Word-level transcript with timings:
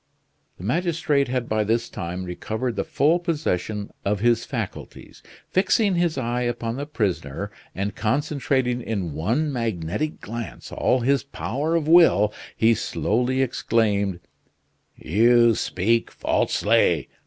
The 0.57 0.63
magistrate 0.63 1.27
had 1.27 1.47
by 1.47 1.63
this 1.63 1.87
time 1.87 2.23
recovered 2.23 2.75
the 2.75 2.83
full 2.83 3.19
possession 3.19 3.91
of 4.03 4.19
his 4.19 4.45
faculties. 4.45 5.21
Fixing 5.51 5.93
his 5.93 6.17
eyes 6.17 6.49
upon 6.49 6.77
the 6.77 6.87
prisoner 6.87 7.51
and 7.75 7.93
concentrating 7.93 8.81
in 8.81 9.13
one 9.13 9.53
magnetic 9.53 10.19
glance 10.19 10.71
all 10.71 11.01
his 11.01 11.21
power 11.23 11.75
of 11.75 11.87
will, 11.87 12.33
he 12.57 12.73
slowly 12.73 13.43
exclaimed: 13.43 14.19
"You 14.95 15.53
speak 15.53 16.09
falsely! 16.09 17.07